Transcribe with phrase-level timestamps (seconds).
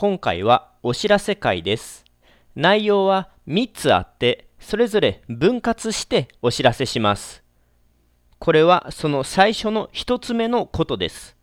[0.00, 2.04] 今回はお知らせ会です。
[2.54, 7.42] 内容は3つあって、それぞれ分割してお知らせします。
[8.38, 11.34] これはその最初の1つ目のことです。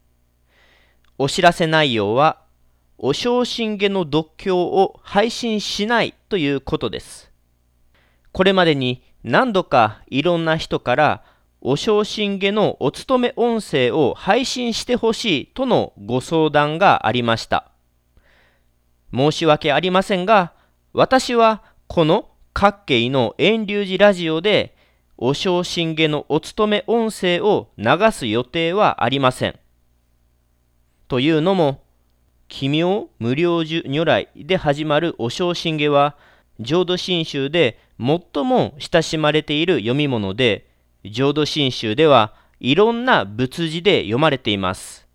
[1.17, 2.43] お知らせ内容は、
[2.97, 7.33] お昇進下の読経を配信しないということです。
[8.31, 11.23] これまでに何度かいろんな人から
[11.59, 17.74] お昇進下のお勤め音声を配信してほしいとのご相談がありました。
[19.15, 20.51] 申し訳ありませんが、
[20.93, 24.75] 私はこの各系の遠流寺ラジオで
[25.17, 29.59] お昇進下のお勤め音声を流す予定はありません。
[31.07, 31.83] というのも、
[32.47, 36.17] 奇妙無料樹如来で始まるお昇進下は、
[36.59, 40.69] 浄土真宗で最も親しまれている読み物で、
[41.05, 45.07] 浄土真宗ではいろんな仏字で読まれています。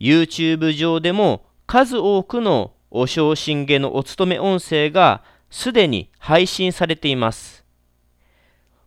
[0.00, 7.64] YouTube 上でも数多くのお昇進下のお勤め音声がすでに配信されています。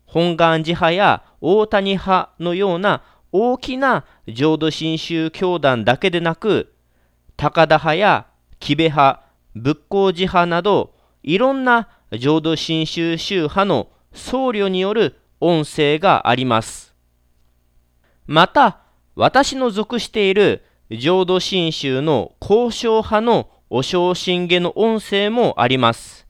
[0.06, 6.74] 本願寺派や大谷派のような大きな浄土真宗教団だけでなく、
[7.38, 8.28] 高田派や
[8.60, 9.24] 木部派、
[9.56, 10.94] 仏光寺派など、
[11.24, 16.94] いろんな浄土真宗宗派の僧侶による音声があります。
[18.28, 18.80] また、
[19.16, 26.28] 私の属している浄土真宗の交渉派のお昇進下の音声もあります。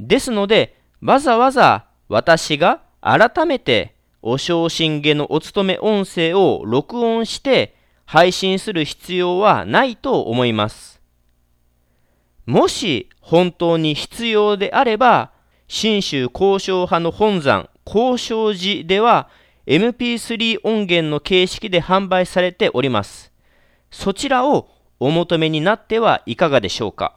[0.00, 11.00] ですので、わざわざ私が改めてお昇進下のお勤め音声を録音して配信する必要はないと思います。
[12.44, 15.30] もし本当に必要であれば、
[15.68, 19.28] 信州交渉派の本山交渉寺では
[19.64, 23.32] MP3 音源の形式で販売されております。
[23.92, 27.16] そちらをお求めになってはいかがでしょうか？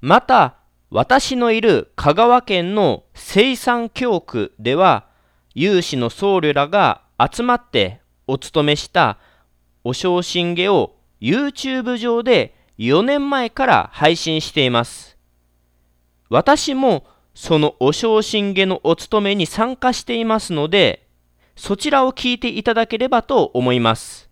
[0.00, 0.56] また、
[0.90, 5.06] 私のいる香川県の生産教区では、
[5.54, 9.18] 有志の僧侶らが集まってお勤めした
[9.84, 15.18] お昇進下を YouTube 上で4年前から配信しています。
[16.28, 21.08] 私もそのお昇進下のお勤めに参加していますので、
[21.56, 24.25] そちらを聞いていただければと思います。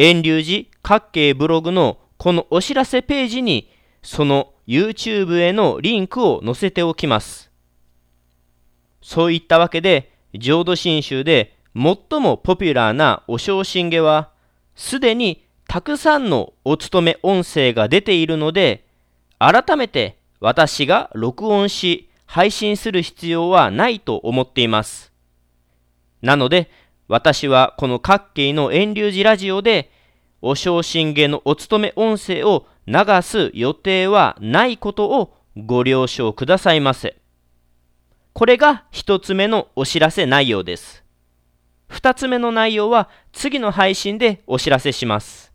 [0.00, 3.68] 遠流寺各系ブログのこのお知らせページに、
[4.00, 7.50] その YouTube へのリンクを載せておきます。
[9.02, 14.30] そういったわけで、浄土真宗で最もポピュラーなお昇進下は、
[14.76, 18.86] すでにたくさんのお勤め音声が出ているので、
[19.40, 25.12] 改めて私が録音し配信する必要はないと思っています。
[26.22, 26.70] なので、
[27.08, 29.90] 私はこの各系の遠流寺ラジオで、
[30.42, 37.16] お昇進芸のお勤め音声を流す予定はないことをご了承くださいませ。
[38.34, 41.02] これが一つ目のお知らせ内容です。
[41.88, 45.47] 二つ目の内容は次の配信でお知らせします。